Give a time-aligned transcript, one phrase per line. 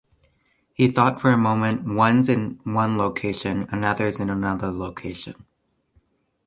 [0.73, 5.45] He thought for a moment: 'One's in one location, another's in another location.